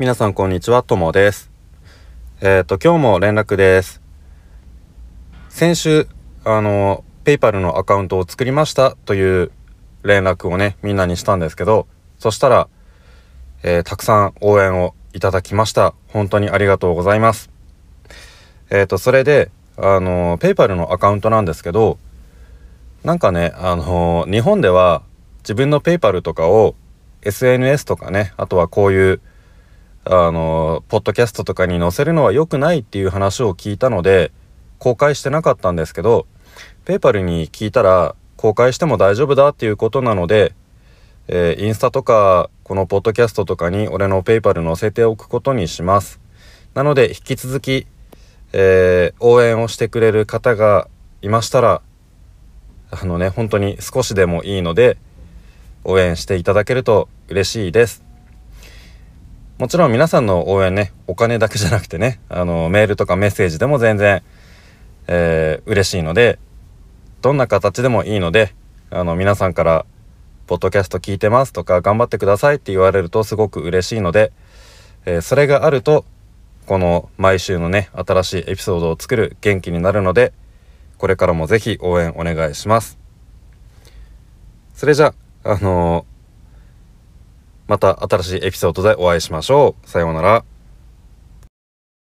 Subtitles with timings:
[0.00, 1.50] 皆さんこんにちは、ともです。
[2.40, 4.00] えっ、ー、と、今日も連絡です。
[5.50, 6.08] 先週、
[6.42, 9.52] あの、ペイパルのアカウントを作りましたという
[10.02, 11.86] 連絡をね、みんなにしたんですけど、
[12.18, 12.68] そしたら、
[13.62, 15.92] えー、たくさん応援をいただきました。
[16.08, 17.50] 本当にありがとうございます。
[18.70, 21.98] えっ、ー、と、それで、あの、ペイパルのアカウントなんですけど、
[23.04, 25.02] なんかね、あの、日本では
[25.40, 26.74] 自分のペイパルとかを
[27.20, 29.20] SNS とかね、あとはこういう、
[30.12, 34.32] あの、ポッドキャストとかに載せるのは良くないっていう話を聞いたので、
[34.80, 36.26] 公開してなかったんですけど、
[36.84, 40.52] ペイパルに聞いたら、公開しても大丈夫だっていうことなので、
[41.28, 46.18] えー、インスタとか、このポッドキャストとかに俺のペイパル載せておくことにします。
[46.74, 47.86] なので、引き続き、
[48.52, 50.88] えー、応援をしてくれる方が
[51.22, 51.82] いましたら、
[52.90, 54.96] あのね、本当に少しでもいいので、
[55.84, 58.09] 応援していただけると嬉しいです。
[59.60, 64.22] もちろん皆さんの応援ね、お金だけじゃなくてね、あの、メールとかメッセージでも全然、
[65.06, 66.38] えー、嬉しいので、
[67.20, 68.54] どんな形でもいいので、
[68.88, 69.84] あの、皆さんから、
[70.46, 74.32] ポッドキャスト聞いてますとか、頑張ってくださいって言われるとすごく嬉しいので、
[75.04, 76.06] えー、それがあると、
[76.64, 80.32] この毎週のね、新しいエピソードを作る元気になるので、
[80.96, 82.98] これからもぜひ応援お願いします。
[84.72, 85.12] それじゃ
[85.44, 86.09] あのー、
[87.70, 89.88] また新しいエピソードでお会いしましょう。
[89.88, 90.49] さようなら。